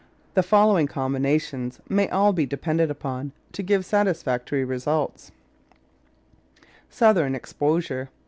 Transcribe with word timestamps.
The 0.33 0.41
follow 0.41 0.79
ing 0.79 0.87
combinations 0.87 1.79
may 1.87 2.09
all 2.09 2.33
be 2.33 2.47
depended 2.47 2.89
upon 2.89 3.33
to 3.51 3.61
give 3.61 3.85
satisfactory 3.85 4.65
results: 4.65 5.31
Southern 6.89 7.35
Exposure. 7.35 8.09